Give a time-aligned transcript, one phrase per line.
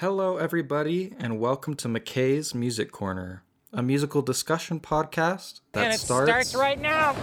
[0.00, 6.54] Hello, everybody, and welcome to McKay's Music Corner, a musical discussion podcast that starts, starts
[6.54, 7.16] right now.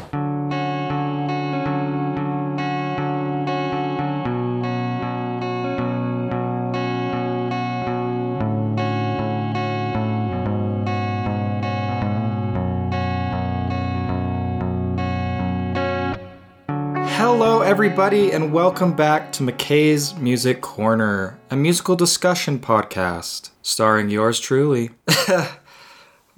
[17.76, 24.92] Everybody, and welcome back to McKay's Music Corner, a musical discussion podcast starring yours truly.
[25.28, 25.60] oh,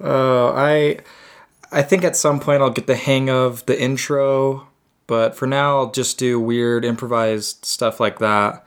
[0.00, 0.98] I,
[1.70, 4.66] I think at some point I'll get the hang of the intro,
[5.06, 8.66] but for now I'll just do weird improvised stuff like that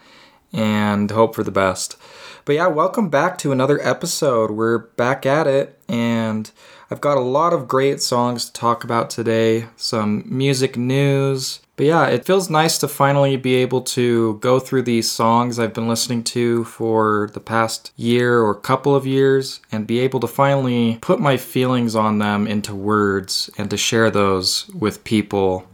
[0.53, 1.97] and hope for the best.
[2.45, 4.49] But yeah, welcome back to another episode.
[4.49, 6.49] We're back at it, and
[6.89, 11.59] I've got a lot of great songs to talk about today, some music news.
[11.77, 15.73] But yeah, it feels nice to finally be able to go through these songs I've
[15.73, 20.27] been listening to for the past year or couple of years and be able to
[20.27, 25.65] finally put my feelings on them into words and to share those with people.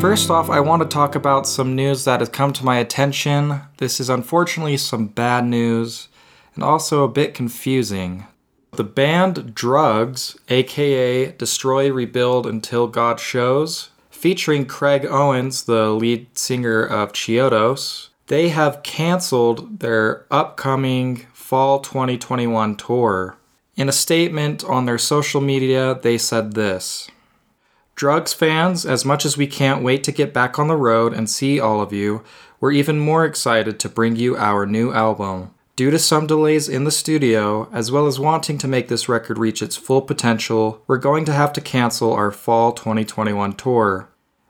[0.00, 3.62] First off, I want to talk about some news that has come to my attention.
[3.78, 6.08] This is unfortunately some bad news
[6.54, 8.26] and also a bit confusing.
[8.72, 16.82] The band Drugs, aka Destroy, Rebuild Until God Shows, featuring Craig Owens, the lead singer
[16.84, 23.36] of Chiodos, they have canceled their upcoming fall 2021 tour.
[23.76, 27.08] In a statement on their social media, they said this.
[27.94, 31.30] Drugs fans, as much as we can't wait to get back on the road and
[31.30, 32.24] see all of you,
[32.58, 35.54] we're even more excited to bring you our new album.
[35.78, 39.38] Due to some delays in the studio, as well as wanting to make this record
[39.38, 44.08] reach its full potential, we're going to have to cancel our fall 2021 tour.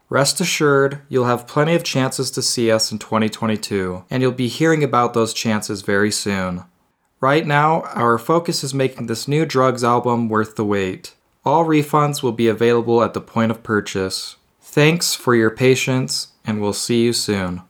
[0.08, 4.48] Rest assured, you'll have plenty of chances to see us in 2022, and you'll be
[4.48, 6.64] hearing about those chances very soon.
[7.20, 11.14] Right now, our focus is making this new drugs album worth the wait.
[11.44, 14.36] All refunds will be available at the point of purchase.
[14.62, 17.67] Thanks for your patience, and we'll see you soon.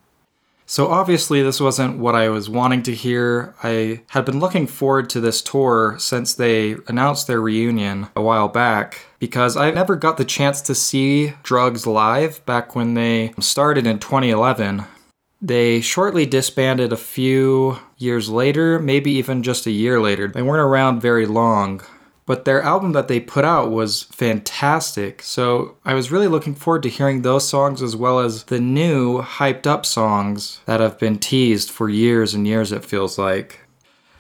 [0.70, 3.54] So, obviously, this wasn't what I was wanting to hear.
[3.62, 8.48] I had been looking forward to this tour since they announced their reunion a while
[8.48, 13.86] back because I never got the chance to see Drugs live back when they started
[13.86, 14.84] in 2011.
[15.40, 20.28] They shortly disbanded a few years later, maybe even just a year later.
[20.28, 21.80] They weren't around very long
[22.28, 25.22] but their album that they put out was fantastic.
[25.22, 29.22] So I was really looking forward to hearing those songs as well as the new
[29.22, 33.60] hyped up songs that have been teased for years and years, it feels like.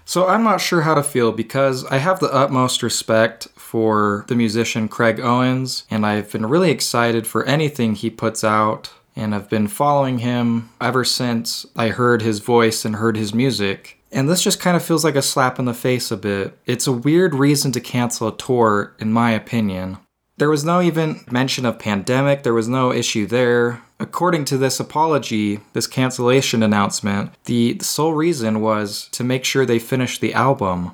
[0.06, 4.34] So I'm not sure how to feel because I have the utmost respect for the
[4.34, 8.90] musician Craig Owens, and I've been really excited for anything he puts out.
[9.14, 13.97] And I've been following him ever since I heard his voice and heard his music.
[14.10, 16.58] And this just kind of feels like a slap in the face a bit.
[16.66, 19.98] It's a weird reason to cancel a tour, in my opinion.
[20.38, 23.82] There was no even mention of pandemic, there was no issue there.
[23.98, 29.80] According to this apology, this cancellation announcement, the sole reason was to make sure they
[29.80, 30.92] finished the album.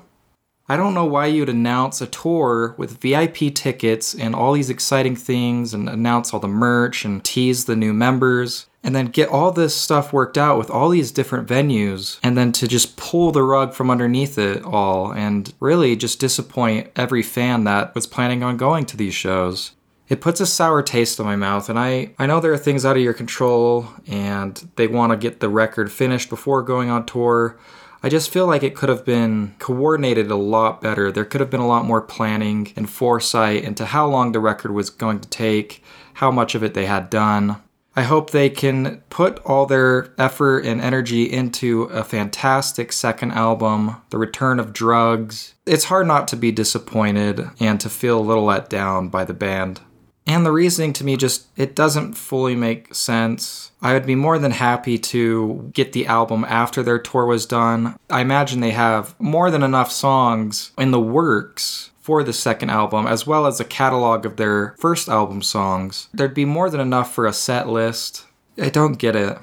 [0.67, 5.15] I don't know why you'd announce a tour with VIP tickets and all these exciting
[5.15, 9.51] things and announce all the merch and tease the new members and then get all
[9.51, 13.41] this stuff worked out with all these different venues and then to just pull the
[13.41, 18.57] rug from underneath it all and really just disappoint every fan that was planning on
[18.57, 19.71] going to these shows.
[20.07, 22.85] It puts a sour taste in my mouth, and I, I know there are things
[22.85, 27.07] out of your control, and they want to get the record finished before going on
[27.07, 27.57] tour,
[28.05, 31.11] I just feel like it could have been coordinated a lot better.
[31.11, 34.73] There could have been a lot more planning and foresight into how long the record
[34.73, 37.59] was going to take, how much of it they had done.
[37.97, 43.95] I hope they can put all their effort and energy into a fantastic second album,
[44.09, 45.55] The Return of Drugs.
[45.65, 49.33] It's hard not to be disappointed and to feel a little let down by the
[49.33, 49.79] band.
[50.27, 53.71] And the reasoning to me just it doesn't fully make sense.
[53.81, 57.95] I would be more than happy to get the album after their tour was done.
[58.09, 63.07] I imagine they have more than enough songs in the works for the second album,
[63.07, 66.07] as well as a catalog of their first album songs.
[66.13, 68.25] There'd be more than enough for a set list.
[68.59, 69.37] I don't get it.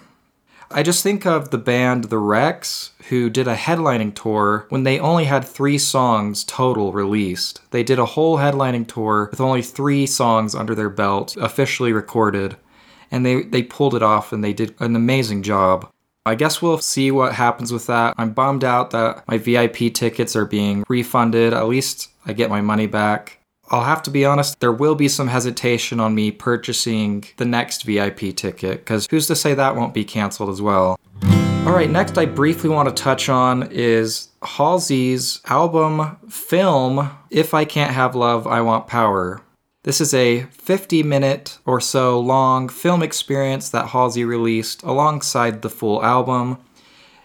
[0.74, 4.98] I just think of the band The Rex, who did a headlining tour when they
[4.98, 7.60] only had three songs total released.
[7.70, 12.56] They did a whole headlining tour with only three songs under their belt, officially recorded,
[13.10, 15.90] and they, they pulled it off and they did an amazing job.
[16.24, 18.14] I guess we'll see what happens with that.
[18.16, 21.52] I'm bummed out that my VIP tickets are being refunded.
[21.52, 23.41] At least I get my money back.
[23.72, 27.84] I'll have to be honest, there will be some hesitation on me purchasing the next
[27.84, 31.00] VIP ticket, because who's to say that won't be canceled as well?
[31.64, 37.64] All right, next I briefly want to touch on is Halsey's album film, If I
[37.64, 39.40] Can't Have Love, I Want Power.
[39.84, 45.70] This is a 50 minute or so long film experience that Halsey released alongside the
[45.70, 46.58] full album.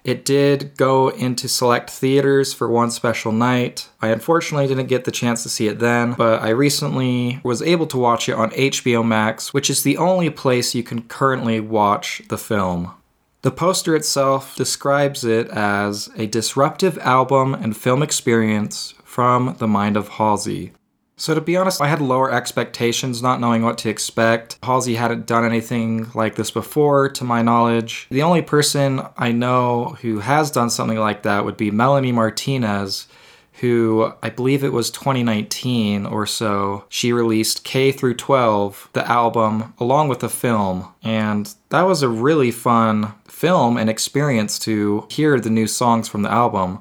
[0.07, 3.89] It did go into select theaters for one special night.
[4.01, 7.87] I unfortunately didn't get the chance to see it then, but I recently was able
[7.87, 12.21] to watch it on HBO Max, which is the only place you can currently watch
[12.29, 12.93] the film.
[13.41, 19.97] The poster itself describes it as a disruptive album and film experience from the mind
[19.97, 20.71] of Halsey.
[21.19, 24.59] So, to be honest, I had lower expectations, not knowing what to expect.
[24.61, 28.05] Halsey hadn't done anything like this before, to my knowledge.
[28.11, 33.07] The only person I know who has done something like that would be Melanie Martinez,
[33.61, 39.73] who I believe it was 2019 or so, she released K through 12, the album,
[39.79, 40.87] along with the film.
[41.01, 46.21] And that was a really fun film and experience to hear the new songs from
[46.21, 46.79] the album.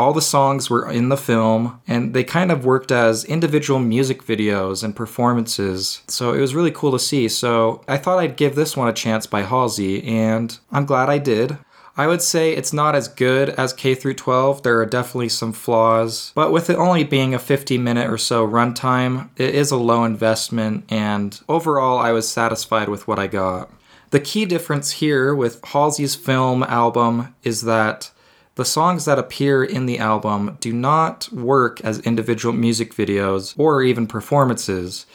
[0.00, 4.24] All the songs were in the film, and they kind of worked as individual music
[4.24, 6.00] videos and performances.
[6.08, 7.28] So it was really cool to see.
[7.28, 11.18] So I thought I'd give this one a chance by Halsey, and I'm glad I
[11.18, 11.58] did.
[11.98, 14.62] I would say it's not as good as K through 12.
[14.62, 18.48] There are definitely some flaws, but with it only being a 50 minute or so
[18.48, 23.70] runtime, it is a low investment and overall I was satisfied with what I got.
[24.12, 28.10] The key difference here with Halsey's film album is that
[28.56, 33.82] the songs that appear in the album do not work as individual music videos or
[33.82, 35.06] even performances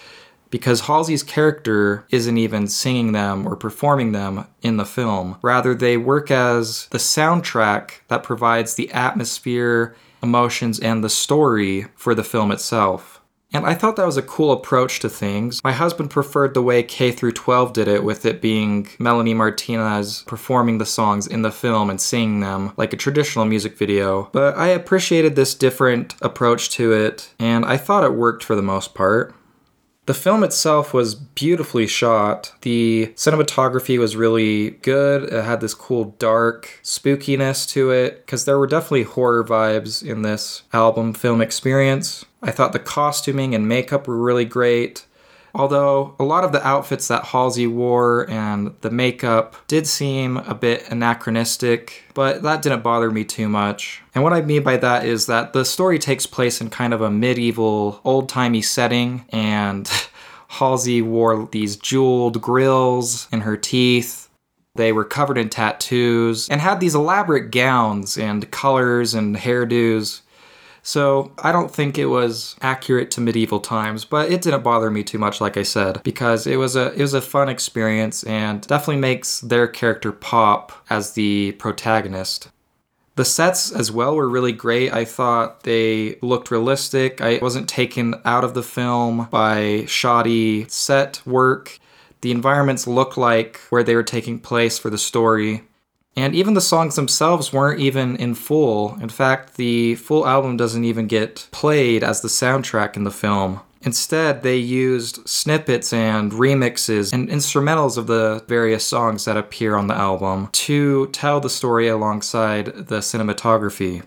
[0.50, 5.38] because Halsey's character isn't even singing them or performing them in the film.
[5.42, 12.16] Rather, they work as the soundtrack that provides the atmosphere, emotions, and the story for
[12.16, 13.15] the film itself.
[13.56, 15.64] And I thought that was a cool approach to things.
[15.64, 20.24] My husband preferred the way K through 12 did it with it being Melanie Martinez
[20.28, 24.30] performing the songs in the film and singing them like a traditional music video.
[24.34, 28.62] But I appreciated this different approach to it and I thought it worked for the
[28.62, 29.34] most part.
[30.06, 32.54] The film itself was beautifully shot.
[32.62, 35.34] The cinematography was really good.
[35.34, 40.22] It had this cool dark spookiness to it because there were definitely horror vibes in
[40.22, 42.26] this album film experience.
[42.46, 45.06] I thought the costuming and makeup were really great.
[45.56, 50.54] Although a lot of the outfits that Halsey wore and the makeup did seem a
[50.54, 54.02] bit anachronistic, but that didn't bother me too much.
[54.14, 57.02] And what I mean by that is that the story takes place in kind of
[57.02, 59.90] a medieval, old timey setting, and
[60.50, 64.30] Halsey wore these jeweled grills in her teeth.
[64.76, 70.20] They were covered in tattoos and had these elaborate gowns and colors and hairdos.
[70.86, 75.04] So I don't think it was accurate to medieval times, but it didn't bother me
[75.04, 78.62] too much, like I said, because it was a it was a fun experience and
[78.62, 82.50] definitely makes their character pop as the protagonist.
[83.16, 84.94] The sets as well were really great.
[84.94, 87.20] I thought they looked realistic.
[87.20, 91.80] I wasn't taken out of the film by shoddy set work.
[92.22, 95.64] The environments looked like where they were taking place for the story.
[96.16, 98.98] And even the songs themselves weren't even in full.
[99.02, 103.60] In fact, the full album doesn't even get played as the soundtrack in the film.
[103.82, 109.88] Instead, they used snippets and remixes and instrumentals of the various songs that appear on
[109.88, 114.02] the album to tell the story alongside the cinematography.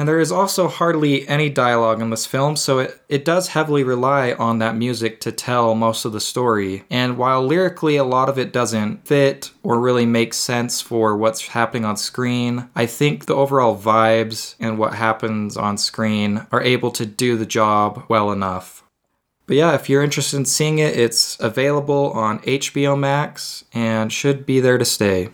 [0.00, 3.84] And there is also hardly any dialogue in this film, so it, it does heavily
[3.84, 6.84] rely on that music to tell most of the story.
[6.88, 11.48] And while lyrically a lot of it doesn't fit or really make sense for what's
[11.48, 16.92] happening on screen, I think the overall vibes and what happens on screen are able
[16.92, 18.82] to do the job well enough.
[19.46, 24.46] But yeah, if you're interested in seeing it, it's available on HBO Max and should
[24.46, 25.28] be there to stay.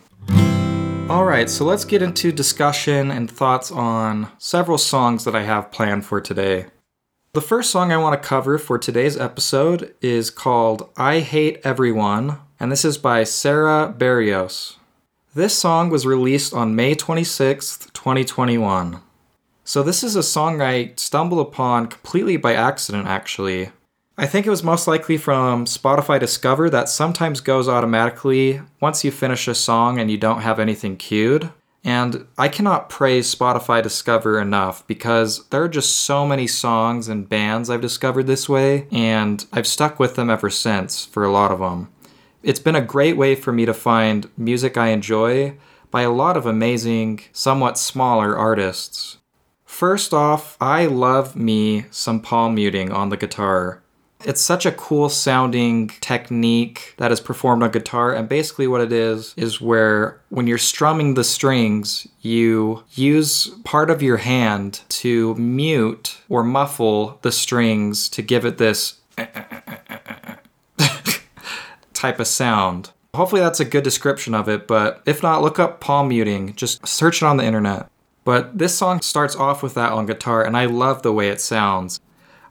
[1.09, 6.05] Alright, so let's get into discussion and thoughts on several songs that I have planned
[6.05, 6.65] for today.
[7.31, 12.39] The first song I want to cover for today's episode is called I Hate Everyone,
[12.59, 14.75] and this is by Sarah Barrios.
[15.33, 18.99] This song was released on May 26th, 2021.
[19.63, 23.71] So, this is a song I stumbled upon completely by accident, actually.
[24.19, 29.11] I think it was most likely from Spotify Discover that sometimes goes automatically once you
[29.11, 31.51] finish a song and you don't have anything queued.
[31.83, 37.29] And I cannot praise Spotify Discover enough because there are just so many songs and
[37.29, 41.51] bands I've discovered this way, and I've stuck with them ever since for a lot
[41.51, 41.89] of them.
[42.41, 45.57] It's been a great way for me to find music I enjoy
[45.91, 49.19] by a lot of amazing, somewhat smaller artists.
[49.63, 53.83] First off, I love me some palm muting on the guitar.
[54.25, 58.13] It's such a cool sounding technique that is performed on guitar.
[58.13, 63.89] And basically, what it is, is where when you're strumming the strings, you use part
[63.89, 68.95] of your hand to mute or muffle the strings to give it this
[71.93, 72.91] type of sound.
[73.13, 76.55] Hopefully, that's a good description of it, but if not, look up palm muting.
[76.55, 77.89] Just search it on the internet.
[78.23, 81.39] But this song starts off with that on guitar, and I love the way it
[81.39, 82.01] sounds.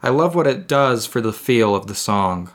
[0.01, 2.51] I love what it does for the feel of the song.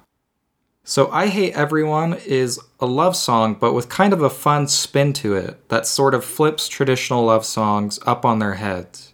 [0.85, 5.13] So, I Hate Everyone is a love song, but with kind of a fun spin
[5.15, 9.13] to it that sort of flips traditional love songs up on their heads.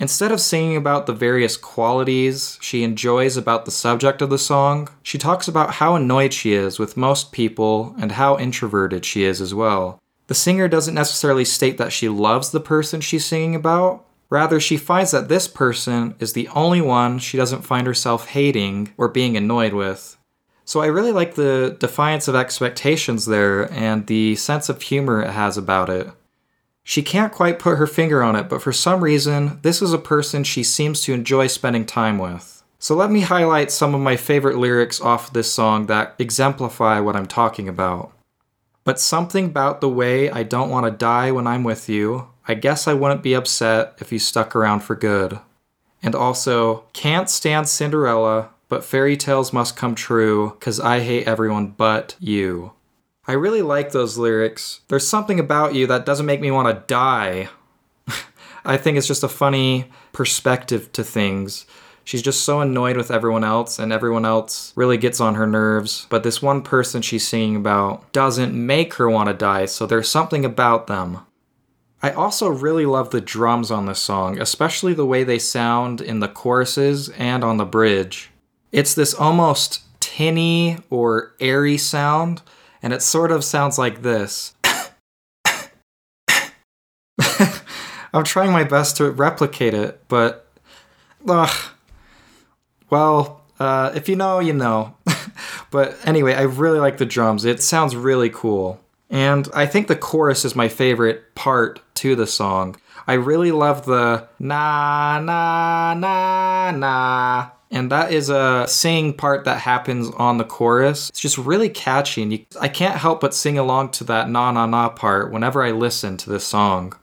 [0.00, 4.88] Instead of singing about the various qualities she enjoys about the subject of the song,
[5.02, 9.40] she talks about how annoyed she is with most people and how introverted she is
[9.40, 10.00] as well.
[10.26, 14.76] The singer doesn't necessarily state that she loves the person she's singing about, Rather, she
[14.76, 19.36] finds that this person is the only one she doesn't find herself hating or being
[19.36, 20.16] annoyed with.
[20.64, 25.30] So I really like the defiance of expectations there and the sense of humor it
[25.30, 26.08] has about it.
[26.84, 29.98] She can't quite put her finger on it, but for some reason, this is a
[29.98, 32.62] person she seems to enjoy spending time with.
[32.78, 37.16] So let me highlight some of my favorite lyrics off this song that exemplify what
[37.16, 38.12] I'm talking about.
[38.84, 42.54] But something about the way I don't want to die when I'm with you, I
[42.54, 45.38] guess I wouldn't be upset if you stuck around for good.
[46.02, 51.68] And also, can't stand Cinderella, but fairy tales must come true, cause I hate everyone
[51.68, 52.72] but you.
[53.26, 54.80] I really like those lyrics.
[54.88, 57.48] There's something about you that doesn't make me want to die.
[58.64, 61.66] I think it's just a funny perspective to things.
[62.02, 66.06] She's just so annoyed with everyone else, and everyone else really gets on her nerves.
[66.10, 70.08] But this one person she's singing about doesn't make her want to die, so there's
[70.08, 71.20] something about them.
[72.02, 76.20] I also really love the drums on this song, especially the way they sound in
[76.20, 78.30] the choruses and on the bridge.
[78.72, 82.40] It's this almost tinny or airy sound,
[82.82, 84.54] and it sort of sounds like this.
[88.14, 90.46] I'm trying my best to replicate it, but.
[91.28, 91.70] Ugh.
[92.88, 94.96] Well, uh, if you know, you know.
[95.70, 97.44] but anyway, I really like the drums.
[97.44, 98.80] It sounds really cool.
[99.10, 102.76] And I think the chorus is my favorite part to the song.
[103.06, 107.50] I really love the na na na na.
[107.72, 111.08] And that is a sing part that happens on the chorus.
[111.08, 114.50] It's just really catchy, and you, I can't help but sing along to that na
[114.50, 116.94] na na part whenever I listen to this song.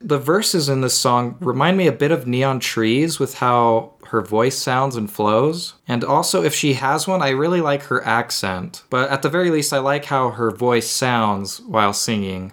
[0.00, 4.20] The verses in this song remind me a bit of Neon Trees with how her
[4.20, 5.74] voice sounds and flows.
[5.86, 8.82] And also, if she has one, I really like her accent.
[8.90, 12.52] But at the very least, I like how her voice sounds while singing.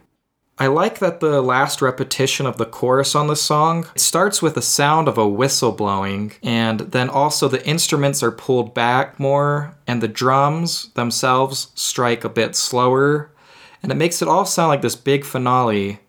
[0.59, 4.61] I like that the last repetition of the chorus on the song starts with a
[4.61, 10.01] sound of a whistle blowing, and then also the instruments are pulled back more, and
[10.01, 13.31] the drums themselves strike a bit slower,
[13.83, 15.99] and it makes it all sound like this big finale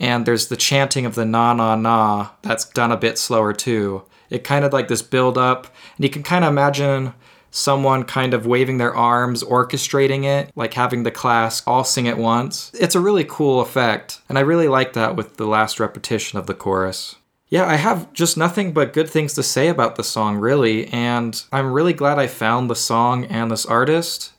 [0.00, 4.02] and there's the chanting of the na na na that's done a bit slower too.
[4.30, 5.66] It kind of like this build up,
[5.96, 7.14] and you can kind of imagine
[7.50, 12.18] someone kind of waving their arms, orchestrating it, like having the class all sing at
[12.18, 12.70] once.
[12.74, 16.46] It's a really cool effect, and I really like that with the last repetition of
[16.46, 17.16] the chorus.
[17.48, 21.42] Yeah, I have just nothing but good things to say about the song, really, and
[21.50, 24.32] I'm really glad I found the song and this artist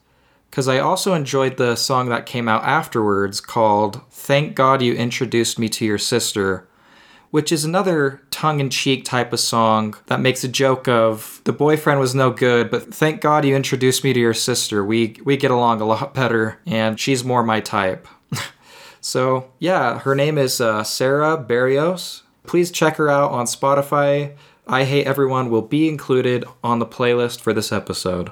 [0.50, 5.58] because I also enjoyed the song that came out afterwards called Thank God You Introduced
[5.58, 6.68] Me to Your Sister,
[7.32, 11.54] which is another tongue in cheek type of song that makes a joke of the
[11.54, 14.84] boyfriend was no good, but thank God you introduced me to your sister.
[14.84, 18.08] We, we get along a lot better, and she's more my type.
[19.02, 22.24] so, yeah, her name is uh, Sarah Barrios.
[22.44, 24.36] Please check her out on Spotify.
[24.68, 28.32] I Hate Everyone will be included on the playlist for this episode.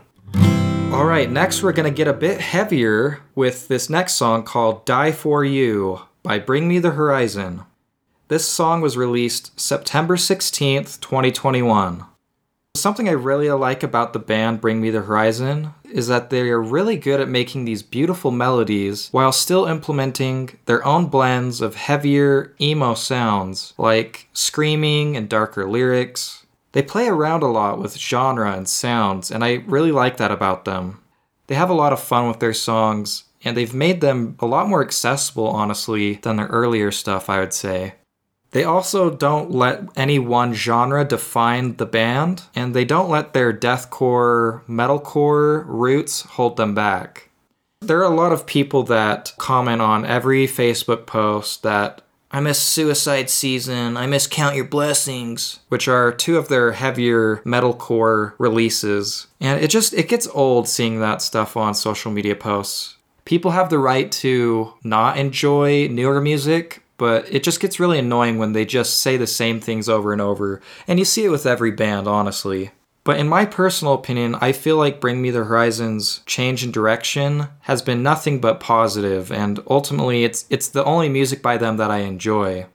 [0.92, 4.86] All right, next we're going to get a bit heavier with this next song called
[4.86, 7.64] Die For You by Bring Me the Horizon.
[8.30, 12.04] This song was released September 16th, 2021.
[12.76, 16.62] Something I really like about the band Bring Me the Horizon is that they are
[16.62, 22.54] really good at making these beautiful melodies while still implementing their own blends of heavier
[22.60, 28.68] emo sounds like screaming and darker lyrics, they play around a lot with genre and
[28.68, 31.00] sounds, and I really like that about them.
[31.48, 34.68] They have a lot of fun with their songs, and they've made them a lot
[34.68, 37.94] more accessible, honestly, than their earlier stuff, I would say.
[38.58, 43.54] They also don't let any one genre define the band, and they don't let their
[43.54, 47.30] deathcore, metalcore roots hold them back.
[47.82, 52.60] There are a lot of people that comment on every Facebook post that I miss
[52.60, 59.28] Suicide Season, I miss Count Your Blessings, which are two of their heavier metalcore releases.
[59.40, 62.96] And it just it gets old seeing that stuff on social media posts.
[63.24, 68.38] People have the right to not enjoy newer music, but it just gets really annoying
[68.38, 70.62] when they just say the same things over and over.
[70.88, 72.72] And you see it with every band, honestly.
[73.08, 77.48] But in my personal opinion, I feel like Bring Me the Horizon's change in direction
[77.62, 81.90] has been nothing but positive, and ultimately it's it's the only music by them that
[81.90, 82.66] I enjoy.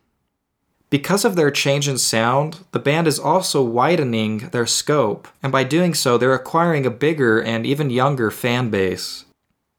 [0.88, 5.64] Because of their change in sound, the band is also widening their scope, and by
[5.64, 9.26] doing so, they're acquiring a bigger and even younger fan base.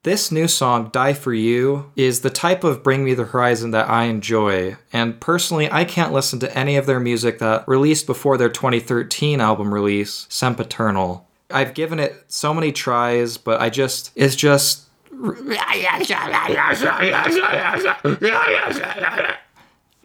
[0.04, 3.90] This new song, Die For You, is the type of Bring Me the Horizon that
[3.90, 8.38] I enjoy, and personally, I can't listen to any of their music that released before
[8.38, 11.26] their 2013 album release, Sempiternal.
[11.50, 14.90] I've given it so many tries, but I just, it's just.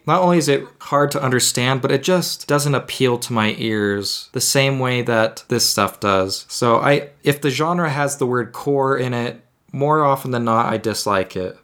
[0.06, 4.30] Not only is it hard to understand, but it just doesn't appeal to my ears
[4.32, 6.46] the same way that this stuff does.
[6.48, 10.72] So I if the genre has the word core in it, more often than not,
[10.72, 11.58] I dislike it.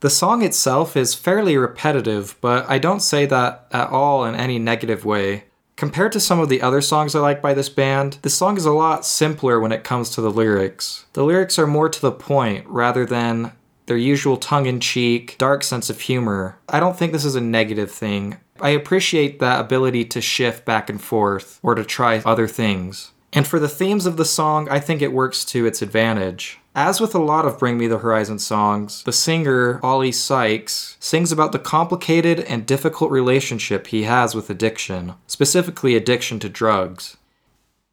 [0.00, 4.58] The song itself is fairly repetitive, but I don't say that at all in any
[4.58, 5.44] negative way.
[5.76, 8.64] Compared to some of the other songs I like by this band, this song is
[8.64, 11.06] a lot simpler when it comes to the lyrics.
[11.12, 13.52] The lyrics are more to the point rather than
[13.86, 16.58] their usual tongue in cheek, dark sense of humor.
[16.68, 18.38] I don't think this is a negative thing.
[18.60, 23.12] I appreciate that ability to shift back and forth or to try other things.
[23.32, 26.58] And for the themes of the song, I think it works to its advantage.
[26.76, 31.32] As with a lot of Bring Me the Horizon songs, the singer, Oli Sykes, sings
[31.32, 37.16] about the complicated and difficult relationship he has with addiction, specifically addiction to drugs.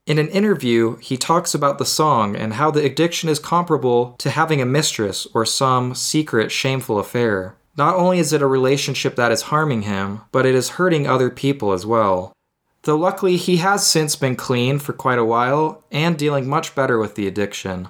[0.06, 4.30] In an interview, he talks about the song and how the addiction is comparable to
[4.30, 7.56] having a mistress or some secret, shameful affair.
[7.78, 11.30] Not only is it a relationship that is harming him, but it is hurting other
[11.30, 12.34] people as well.
[12.82, 17.00] Though luckily, he has since been clean for quite a while and dealing much better
[17.00, 17.88] with the addiction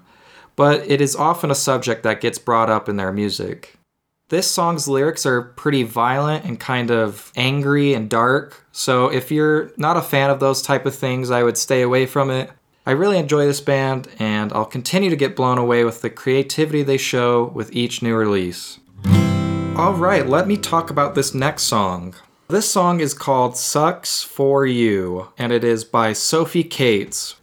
[0.56, 3.78] but it is often a subject that gets brought up in their music.
[4.30, 9.72] This song's lyrics are pretty violent and kind of angry and dark, so if you're
[9.78, 12.50] not a fan of those type of things, I would stay away from it.
[12.86, 16.84] I really enjoy this band, and I'll continue to get blown away with the creativity
[16.84, 18.80] they show with each new release.
[19.76, 22.16] Alright, let me talk about this next song.
[22.48, 27.36] This song is called Sucks for You, and it is by Sophie Cates,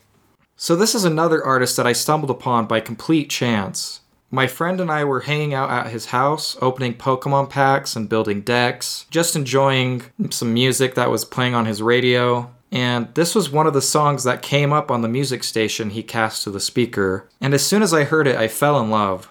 [0.63, 4.01] so, this is another artist that I stumbled upon by complete chance.
[4.31, 8.43] My friend and I were hanging out at his house, opening Pokemon packs and building
[8.43, 12.55] decks, just enjoying some music that was playing on his radio.
[12.71, 16.03] And this was one of the songs that came up on the music station he
[16.03, 17.27] cast to the speaker.
[17.41, 19.31] And as soon as I heard it, I fell in love.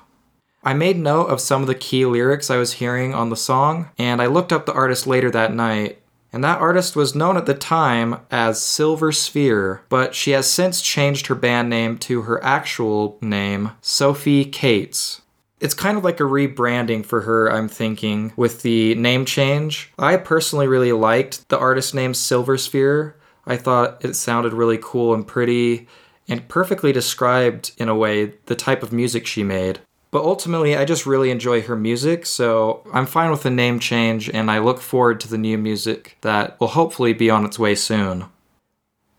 [0.64, 3.90] I made note of some of the key lyrics I was hearing on the song,
[4.00, 6.00] and I looked up the artist later that night,
[6.32, 10.82] and that artist was known at the time as Silver Sphere, but she has since
[10.82, 15.22] changed her band name to her actual name, Sophie Cates.
[15.60, 19.92] It's kind of like a rebranding for her, I'm thinking, with the name change.
[20.00, 23.16] I personally really liked the artist name Silver Sphere.
[23.46, 25.88] I thought it sounded really cool and pretty
[26.30, 29.80] and perfectly described, in a way, the type of music she made.
[30.12, 34.30] But ultimately, I just really enjoy her music, so I'm fine with the name change,
[34.30, 37.76] and I look forward to the new music that will hopefully be on its way
[37.76, 38.26] soon.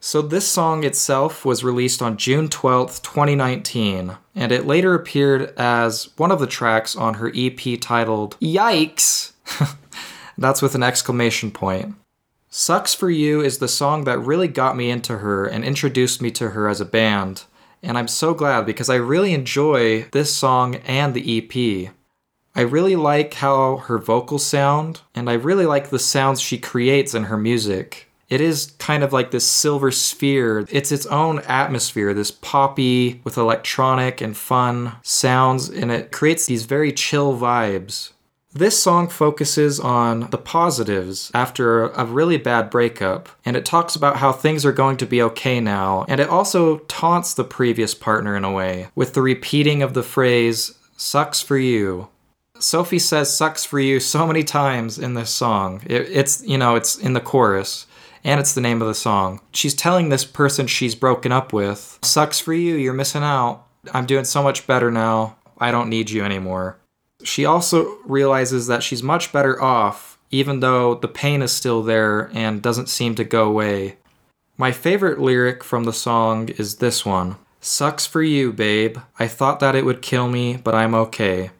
[0.00, 6.08] So, this song itself was released on June 12th, 2019, and it later appeared as
[6.16, 9.32] one of the tracks on her EP titled Yikes!
[10.38, 11.94] That's with an exclamation point.
[12.48, 16.32] Sucks for You is the song that really got me into her and introduced me
[16.32, 17.44] to her as a band
[17.82, 21.92] and I'm so glad because I really enjoy this song and the EP.
[22.54, 27.14] I really like how her vocals sound, and I really like the sounds she creates
[27.14, 28.08] in her music.
[28.28, 30.66] It is kind of like this silver sphere.
[30.70, 36.64] It's its own atmosphere, this poppy with electronic and fun sounds, and it creates these
[36.64, 38.12] very chill vibes.
[38.52, 44.16] This song focuses on the positives after a really bad breakup, and it talks about
[44.16, 48.34] how things are going to be okay now, and it also taunts the previous partner
[48.34, 52.08] in a way, with the repeating of the phrase, sucks for you.
[52.58, 55.80] Sophie says sucks for you so many times in this song.
[55.86, 57.86] It, it's, you know, it's in the chorus,
[58.24, 59.40] and it's the name of the song.
[59.52, 63.64] She's telling this person she's broken up with, sucks for you, you're missing out.
[63.94, 65.36] I'm doing so much better now.
[65.56, 66.78] I don't need you anymore.
[67.22, 72.30] She also realizes that she's much better off, even though the pain is still there
[72.32, 73.96] and doesn't seem to go away.
[74.56, 78.98] My favorite lyric from the song is this one Sucks for you, babe.
[79.18, 81.50] I thought that it would kill me, but I'm okay.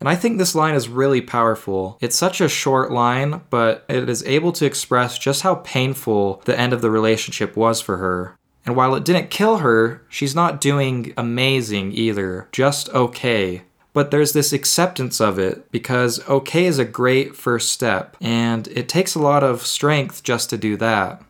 [0.00, 1.98] And I think this line is really powerful.
[2.00, 6.58] It's such a short line, but it is able to express just how painful the
[6.58, 8.36] end of the relationship was for her.
[8.64, 13.62] And while it didn't kill her, she's not doing amazing either, just okay.
[14.00, 18.88] But there's this acceptance of it because okay is a great first step, and it
[18.88, 21.22] takes a lot of strength just to do that.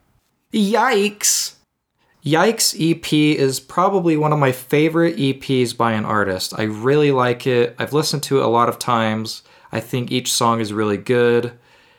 [0.53, 1.55] Yikes!
[2.25, 6.57] Yikes EP is probably one of my favorite EPs by an artist.
[6.57, 7.75] I really like it.
[7.77, 9.43] I've listened to it a lot of times.
[9.73, 11.51] I think each song is really good.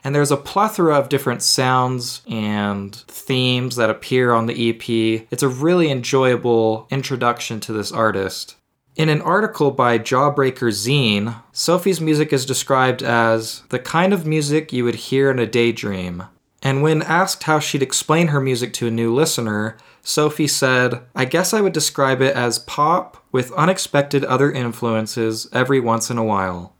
[0.05, 5.27] And there's a plethora of different sounds and themes that appear on the EP.
[5.31, 8.55] It's a really enjoyable introduction to this artist.
[8.97, 14.73] In an article by Jawbreaker Zine, Sophie's music is described as the kind of music
[14.73, 16.25] you would hear in a daydream.
[16.61, 21.23] And when asked how she'd explain her music to a new listener, Sophie said, I
[21.23, 26.23] guess I would describe it as pop with unexpected other influences every once in a
[26.23, 26.75] while.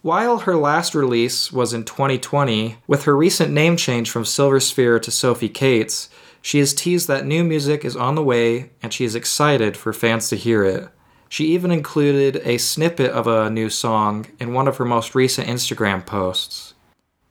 [0.00, 4.98] While her last release was in 2020, with her recent name change from Silver Sphere
[4.98, 6.08] to Sophie Cates,
[6.40, 9.92] she has teased that new music is on the way and she is excited for
[9.92, 10.88] fans to hear it.
[11.34, 15.48] She even included a snippet of a new song in one of her most recent
[15.48, 16.74] Instagram posts.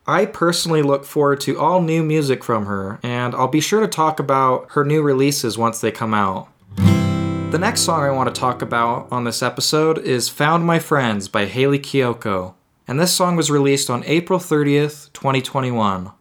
[0.05, 3.87] I personally look forward to all new music from her, and I'll be sure to
[3.87, 6.49] talk about her new releases once they come out.
[6.75, 11.29] The next song I want to talk about on this episode is Found My Friends
[11.29, 16.11] by Hayley Kiyoko, and this song was released on April 30th, 2021.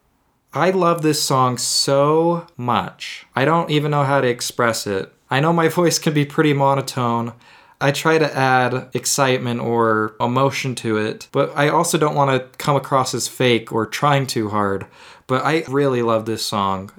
[0.54, 3.26] I love this song so much.
[3.34, 5.12] I don't even know how to express it.
[5.28, 7.32] I know my voice can be pretty monotone,
[7.82, 12.58] I try to add excitement or emotion to it, but I also don't want to
[12.58, 14.86] come across as fake or trying too hard.
[15.26, 16.92] But I really love this song.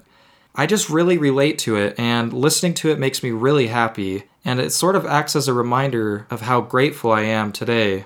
[0.54, 4.60] I just really relate to it, and listening to it makes me really happy, and
[4.60, 8.04] it sort of acts as a reminder of how grateful I am today.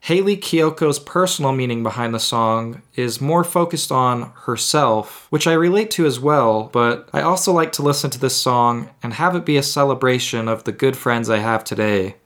[0.00, 5.90] Hayley Kiyoko's personal meaning behind the song is more focused on herself, which I relate
[5.92, 9.44] to as well, but I also like to listen to this song and have it
[9.44, 12.16] be a celebration of the good friends I have today.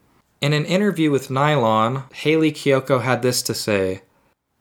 [0.41, 4.03] In an interview with Nylon, Hayley Kiyoko had this to say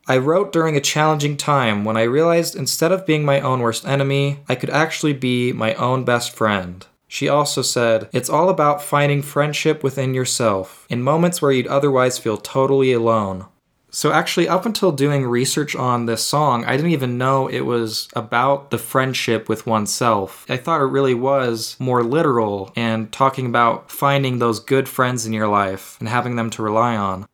[0.08, 3.86] I wrote during a challenging time when I realized instead of being my own worst
[3.86, 6.86] enemy, I could actually be my own best friend.
[7.12, 12.17] She also said, It's all about finding friendship within yourself, in moments where you'd otherwise
[12.17, 13.47] feel totally alone.
[13.89, 18.08] So, actually, up until doing research on this song, I didn't even know it was
[18.15, 20.45] about the friendship with oneself.
[20.47, 25.34] I thought it really was more literal and talking about finding those good friends in
[25.34, 27.26] your life and having them to rely on.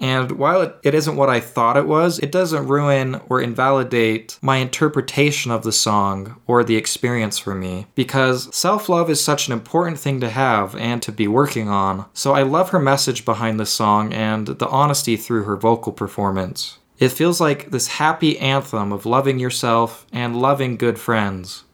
[0.00, 4.38] And while it, it isn't what I thought it was, it doesn't ruin or invalidate
[4.42, 7.86] my interpretation of the song or the experience for me.
[7.94, 12.06] Because self love is such an important thing to have and to be working on.
[12.12, 16.78] So I love her message behind the song and the honesty through her vocal performance.
[16.98, 21.64] It feels like this happy anthem of loving yourself and loving good friends.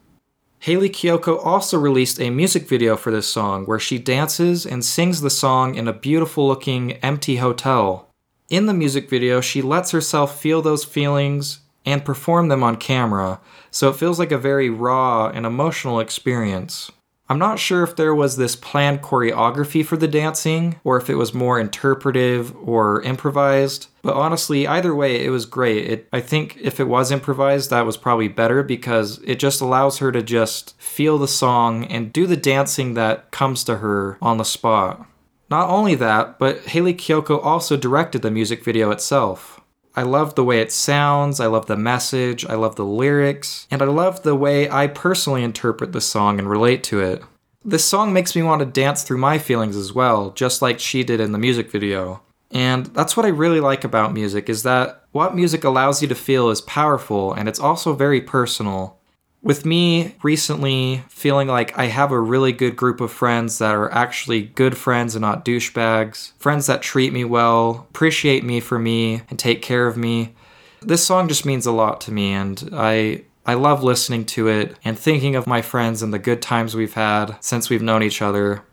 [0.59, 5.21] Hayley Kiyoko also released a music video for this song where she dances and sings
[5.21, 8.10] the song in a beautiful looking empty hotel.
[8.51, 13.39] In the music video, she lets herself feel those feelings and perform them on camera,
[13.71, 16.91] so it feels like a very raw and emotional experience.
[17.29, 21.15] I'm not sure if there was this planned choreography for the dancing, or if it
[21.15, 25.89] was more interpretive or improvised, but honestly, either way, it was great.
[25.89, 29.99] It, I think if it was improvised, that was probably better because it just allows
[29.99, 34.37] her to just feel the song and do the dancing that comes to her on
[34.37, 35.07] the spot.
[35.51, 39.59] Not only that, but Hayley Kiyoko also directed the music video itself.
[39.93, 43.81] I love the way it sounds, I love the message, I love the lyrics, and
[43.81, 47.21] I love the way I personally interpret the song and relate to it.
[47.65, 51.03] This song makes me want to dance through my feelings as well, just like she
[51.03, 52.21] did in the music video.
[52.51, 56.15] And that's what I really like about music is that what music allows you to
[56.15, 59.00] feel is powerful and it's also very personal.
[59.43, 63.91] With me recently feeling like I have a really good group of friends that are
[63.91, 69.23] actually good friends and not douchebags, friends that treat me well, appreciate me for me,
[69.29, 70.35] and take care of me.
[70.81, 74.77] This song just means a lot to me, and I I love listening to it
[74.83, 78.21] and thinking of my friends and the good times we've had since we've known each
[78.21, 78.63] other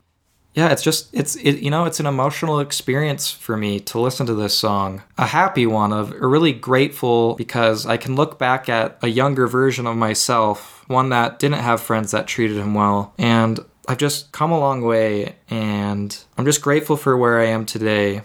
[0.53, 4.25] yeah, it's just it's it, you know it's an emotional experience for me to listen
[4.25, 5.03] to this song.
[5.17, 9.85] A happy one of really grateful because I can look back at a younger version
[9.85, 14.51] of myself, one that didn't have friends that treated him well, and I've just come
[14.51, 18.21] a long way, and I'm just grateful for where I am today.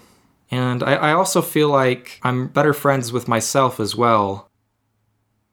[0.51, 4.49] And I, I also feel like I'm better friends with myself as well.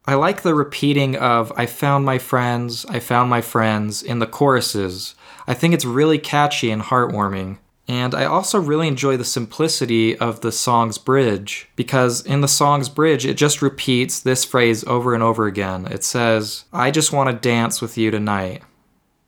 [0.05, 4.27] I like the repeating of I found my friends, I found my friends in the
[4.27, 5.15] choruses
[5.47, 7.57] I think it's really catchy and heartwarming.
[7.87, 12.87] And I also really enjoy the simplicity of the song's bridge because in the song's
[12.87, 15.87] bridge, it just repeats this phrase over and over again.
[15.87, 18.63] It says, I just want to dance with you tonight.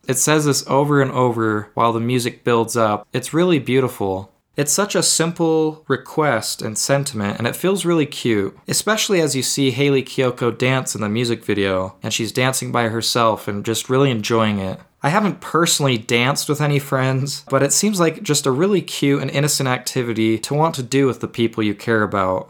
[0.06, 3.06] It says this over and over while the music builds up.
[3.12, 4.32] It's really beautiful.
[4.56, 9.42] It's such a simple request and sentiment, and it feels really cute, especially as you
[9.42, 13.90] see Hayley Kiyoko dance in the music video, and she's dancing by herself and just
[13.90, 14.78] really enjoying it.
[15.02, 19.20] I haven't personally danced with any friends, but it seems like just a really cute
[19.20, 22.48] and innocent activity to want to do with the people you care about.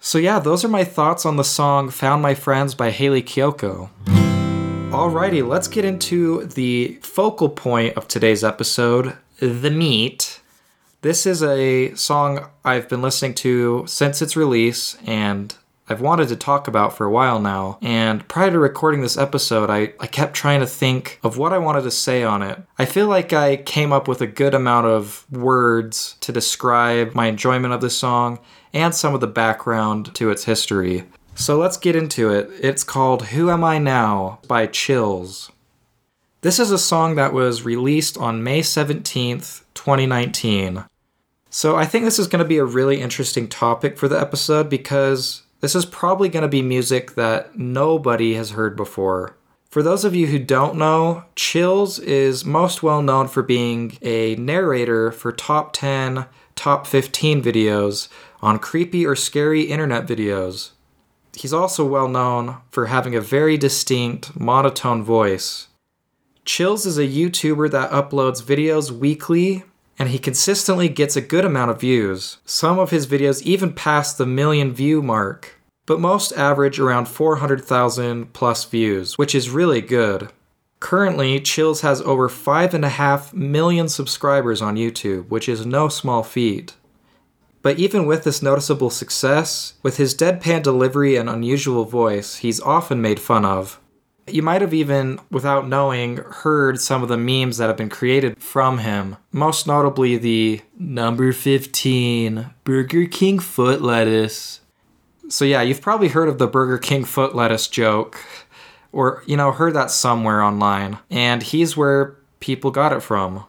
[0.00, 3.88] So, yeah, those are my thoughts on the song Found My Friends by Hayley Kiyoko.
[4.90, 10.40] Alrighty, let's get into the focal point of today's episode the meat.
[11.04, 15.54] This is a song I've been listening to since its release and
[15.86, 17.76] I've wanted to talk about for a while now.
[17.82, 21.58] And prior to recording this episode, I, I kept trying to think of what I
[21.58, 22.58] wanted to say on it.
[22.78, 27.26] I feel like I came up with a good amount of words to describe my
[27.26, 28.38] enjoyment of this song
[28.72, 31.04] and some of the background to its history.
[31.34, 32.48] So let's get into it.
[32.62, 35.52] It's called Who Am I Now by Chills.
[36.40, 40.86] This is a song that was released on May 17th, 2019.
[41.56, 44.68] So I think this is going to be a really interesting topic for the episode
[44.68, 49.36] because this is probably going to be music that nobody has heard before.
[49.70, 54.34] For those of you who don't know, Chills is most well known for being a
[54.34, 58.08] narrator for top 10, top 15 videos
[58.42, 60.72] on creepy or scary internet videos.
[61.36, 65.68] He's also well known for having a very distinct, monotone voice.
[66.44, 69.62] Chills is a YouTuber that uploads videos weekly
[69.98, 72.38] and he consistently gets a good amount of views.
[72.44, 78.32] Some of his videos even pass the million view mark, but most average around 400,000
[78.32, 80.30] plus views, which is really good.
[80.80, 86.74] Currently, Chills has over 5.5 million subscribers on YouTube, which is no small feat.
[87.62, 93.00] But even with this noticeable success, with his deadpan delivery and unusual voice, he's often
[93.00, 93.80] made fun of.
[94.26, 98.42] You might have even, without knowing, heard some of the memes that have been created
[98.42, 99.16] from him.
[99.32, 104.60] Most notably the number 15 Burger King foot lettuce.
[105.28, 108.18] So, yeah, you've probably heard of the Burger King foot lettuce joke,
[108.92, 110.98] or, you know, heard that somewhere online.
[111.10, 113.44] And he's where people got it from.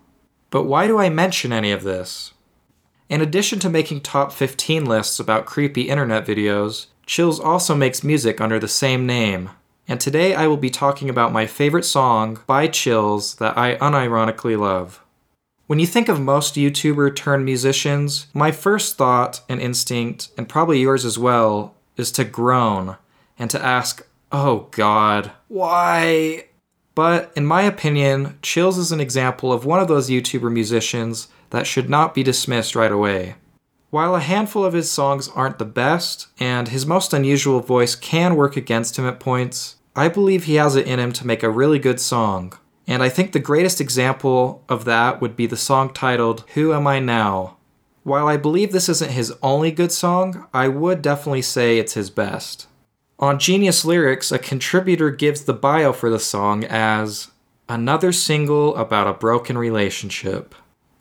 [0.49, 2.33] But why do I mention any of this?
[3.07, 8.41] In addition to making top 15 lists about creepy internet videos, Chills also makes music
[8.41, 9.51] under the same name,
[9.87, 14.57] and today I will be talking about my favorite song by Chills that I unironically
[14.59, 15.01] love.
[15.67, 20.79] When you think of most YouTuber turned musicians, my first thought and instinct, and probably
[20.79, 22.97] yours as well, is to groan
[23.39, 26.45] and to ask, oh God, why?
[26.93, 31.67] But in my opinion, Chills is an example of one of those YouTuber musicians that
[31.67, 33.35] should not be dismissed right away.
[33.89, 38.35] While a handful of his songs aren't the best, and his most unusual voice can
[38.35, 41.49] work against him at points, I believe he has it in him to make a
[41.49, 42.53] really good song.
[42.87, 46.85] And I think the greatest example of that would be the song titled Who Am
[46.85, 47.57] I Now?
[48.03, 52.09] While I believe this isn't his only good song, I would definitely say it's his
[52.09, 52.67] best.
[53.17, 57.31] On Genius Lyrics, a contributor gives the bio for the song as
[57.69, 60.53] another single about a broken relationship.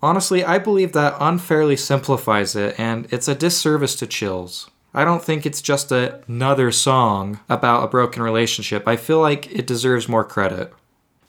[0.04, 4.70] Honestly, I believe that unfairly simplifies it, and it's a disservice to Chills.
[4.92, 8.86] I don't think it's just a, another song about a broken relationship.
[8.86, 10.74] I feel like it deserves more credit.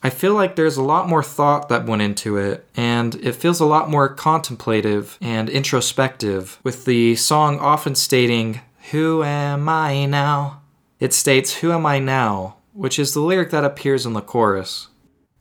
[0.04, 3.62] I feel like there's a lot more thought that went into it, and it feels
[3.62, 8.60] a lot more contemplative and introspective, with the song often stating,
[8.92, 10.64] Who am I now?
[11.00, 12.58] It states, Who am I now?
[12.74, 14.90] which is the lyric that appears in the chorus.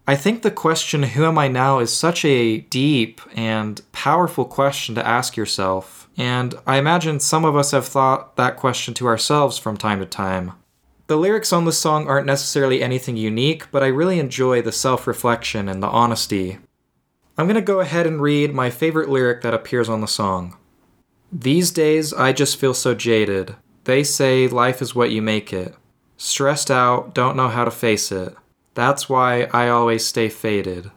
[0.06, 4.94] I think the question, Who am I now, is such a deep and powerful question
[4.96, 6.10] to ask yourself.
[6.18, 10.06] And I imagine some of us have thought that question to ourselves from time to
[10.06, 10.52] time.
[11.06, 15.06] The lyrics on the song aren't necessarily anything unique, but I really enjoy the self
[15.06, 16.58] reflection and the honesty.
[17.36, 20.56] I'm going to go ahead and read my favorite lyric that appears on the song.
[21.32, 23.56] These days, I just feel so jaded.
[23.84, 25.74] They say life is what you make it.
[26.16, 28.36] Stressed out, don't know how to face it.
[28.74, 30.90] That's why I always stay faded.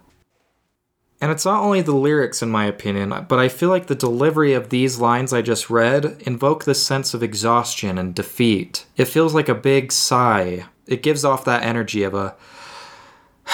[1.20, 4.54] And it's not only the lyrics, in my opinion, but I feel like the delivery
[4.54, 8.86] of these lines I just read invoke this sense of exhaustion and defeat.
[8.98, 10.66] It feels like a big sigh.
[10.86, 12.36] It gives off that energy of a.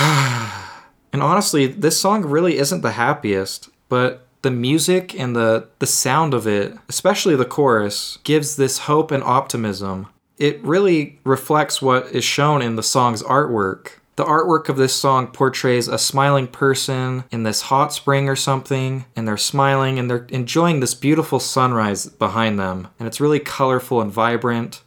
[1.14, 6.34] and honestly, this song really isn't the happiest, but the music and the, the sound
[6.34, 10.08] of it, especially the chorus, gives this hope and optimism.
[10.38, 15.28] It really reflects what is shown in the song's artwork The artwork of this song
[15.28, 20.28] portrays a smiling person in this hot spring or something, and they're smiling and they're
[20.30, 22.90] enjoying this beautiful sunrise behind them.
[23.00, 24.84] And it's really colorful and vibrant.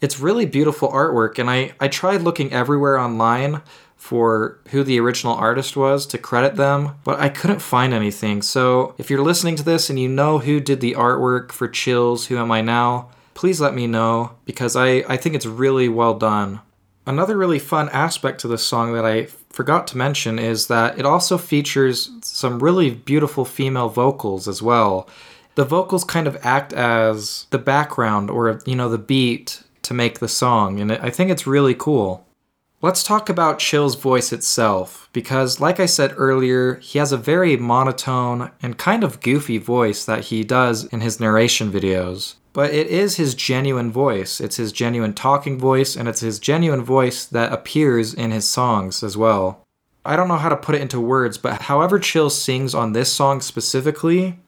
[0.00, 3.60] It's really beautiful artwork, and I, I tried looking everywhere online
[3.96, 8.42] for who the original artist was to credit them, but I couldn't find anything.
[8.42, 12.26] So if you're listening to this and you know who did the artwork for Chills,
[12.26, 16.14] Who Am I Now, please let me know because I, I think it's really well
[16.14, 16.60] done.
[17.06, 21.04] Another really fun aspect to this song that I forgot to mention is that it
[21.04, 25.08] also features some really beautiful female vocals as well.
[25.54, 30.18] The vocals kind of act as the background or, you know, the beat to make
[30.18, 32.23] the song, and I think it's really cool.
[32.84, 37.56] Let's talk about Chills' voice itself, because, like I said earlier, he has a very
[37.56, 42.86] monotone and kind of goofy voice that he does in his narration videos but it
[42.86, 44.40] is his genuine voice.
[44.40, 49.02] It's his genuine talking voice, and it's his genuine voice that appears in his songs
[49.02, 49.64] as well.
[50.04, 53.12] I don't know how to put it into words, but however Chill sings on this
[53.12, 54.38] song specifically,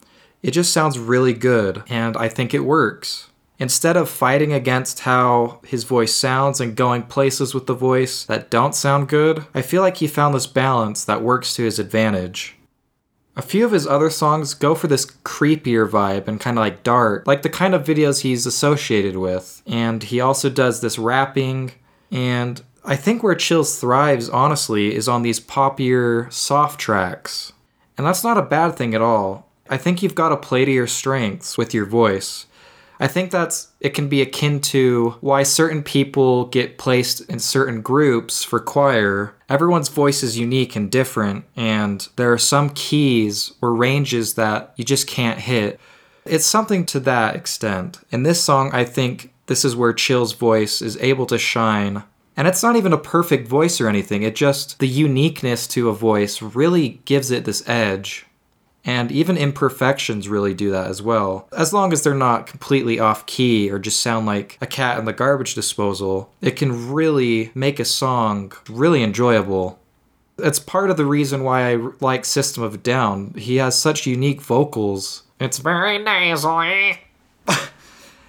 [0.41, 3.29] it just sounds really good, and I think it works.
[3.59, 8.51] Instead of fighting against how his voice sounds and going places with the voice that
[8.51, 12.57] don't sound good, I feel like he found this balance that works to his advantage.
[13.35, 16.83] A few of his other songs go for this creepier vibe and kind of like
[16.83, 19.63] dark, like the kind of videos he's associated with.
[19.67, 21.73] And he also does this rapping.
[22.11, 27.53] And I think where Chills thrives, honestly, is on these poppier, soft tracks.
[27.99, 29.47] And that's not a bad thing at all.
[29.69, 32.47] I think you've got to play to your strengths with your voice.
[32.99, 37.83] I think that's it can be akin to why certain people get placed in certain
[37.83, 39.35] groups for choir.
[39.49, 44.85] Everyone's voice is unique and different, and there are some keys or ranges that you
[44.85, 45.79] just can't hit.
[46.25, 48.01] It's something to that extent.
[48.11, 52.03] In this song, I think this is where Chills' voice is able to shine.
[52.37, 55.95] And it's not even a perfect voice or anything, it just, the uniqueness to a
[55.95, 58.27] voice really gives it this edge.
[58.87, 61.49] And even imperfections really do that as well.
[61.53, 65.07] As long as they're not completely off key or just sound like a cat in
[65.07, 69.81] the garbage disposal, it can really make a song really enjoyable.
[70.39, 73.35] It's part of the reason why I like System of a Down.
[73.35, 75.25] He has such unique vocals.
[75.41, 77.01] It's very nasally.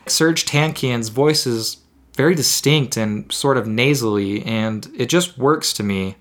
[0.08, 1.78] Serj Tankian's voice is
[2.16, 6.16] very distinct and sort of nasally, and it just works to me.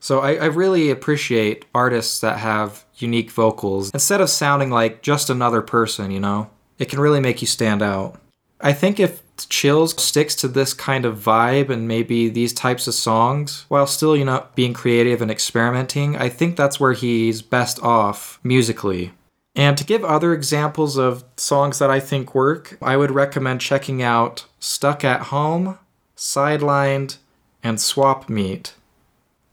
[0.00, 5.30] So I, I, really appreciate artists that have unique vocals instead of sounding like just
[5.30, 6.50] another person, you know?
[6.78, 8.20] It can really make you stand out.
[8.60, 12.94] I think if Chills sticks to this kind of vibe and maybe these types of
[12.94, 17.82] songs while still, you know, being creative and experimenting, I think that's where he's best
[17.82, 19.12] off musically.
[19.54, 24.02] And to give other examples of songs that I think work, I would recommend checking
[24.02, 25.78] out Stuck at Home,
[26.16, 27.16] Sidelined,
[27.62, 28.74] and Swap Meet.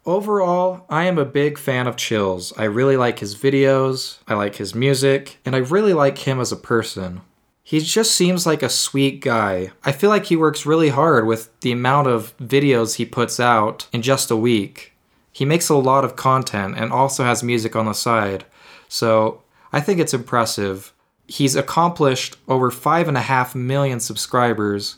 [0.05, 2.51] Overall, I am a big fan of Chills.
[2.57, 6.51] I really like his videos, I like his music, and I really like him as
[6.51, 7.21] a person.
[7.63, 9.71] He just seems like a sweet guy.
[9.85, 13.87] I feel like he works really hard with the amount of videos he puts out
[13.93, 14.91] in just a week.
[15.31, 18.43] He makes a lot of content and also has music on the side.
[18.89, 20.91] So I think it's impressive.
[21.27, 24.97] He's accomplished over 5.5 million subscribers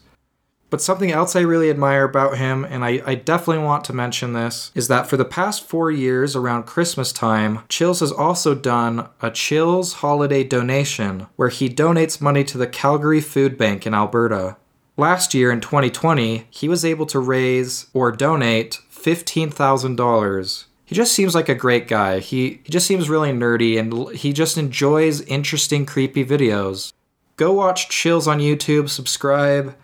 [0.69, 4.33] but something else I really admire about him, and I, I, definitely want to mention
[4.33, 9.07] this, is that for the past four years around Christmas time, Chills has also done
[9.21, 14.57] a Chills holiday donation where he donates money to the Calgary Food Bank in Alberta.
[14.97, 20.65] Last year in 2020, he was able to raise or donate $15,000.
[20.85, 22.19] He just seems like a great guy.
[22.19, 26.93] He, he just seems really nerdy and he just enjoys interesting, creepy videos.
[27.37, 29.75] Go watch Chills on YouTube, subscribe,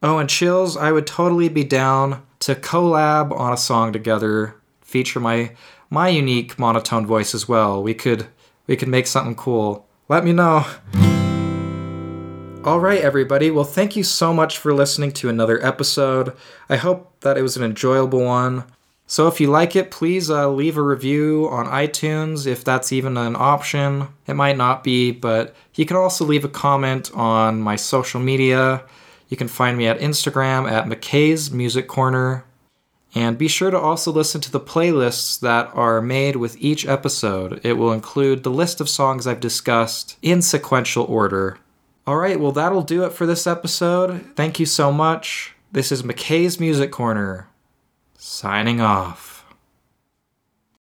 [0.00, 5.18] Oh, and Chills, I would totally be down to collab on a song together, feature
[5.18, 5.52] my
[5.90, 7.82] my unique monotone voice as well.
[7.82, 8.28] We could
[8.68, 9.86] we could make something cool.
[10.08, 10.64] Let me know.
[12.64, 13.50] All right, everybody.
[13.50, 16.32] Well, thank you so much for listening to another episode.
[16.68, 18.64] I hope that it was an enjoyable one.
[19.06, 23.16] So, if you like it, please uh, leave a review on iTunes if that's even
[23.16, 24.08] an option.
[24.26, 28.84] It might not be, but you can also leave a comment on my social media.
[29.28, 32.44] You can find me at Instagram at McKay's Music Corner.
[33.14, 37.60] And be sure to also listen to the playlists that are made with each episode.
[37.64, 41.58] It will include the list of songs I've discussed in sequential order.
[42.06, 44.24] All right, well, that'll do it for this episode.
[44.34, 45.54] Thank you so much.
[45.72, 47.48] This is McKay's Music Corner,
[48.16, 49.27] signing off.